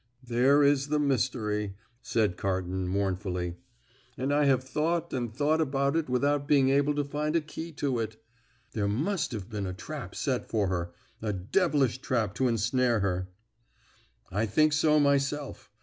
[0.25, 3.57] "There is the mystery," said Carton mournfully,
[4.17, 7.71] "and I have thought and thought about it without being able to find a key
[7.73, 8.19] to it.
[8.71, 10.91] There must have been a trap set for her
[11.21, 13.29] a devilish trap to ensnare her."
[14.31, 15.69] "I think so myself.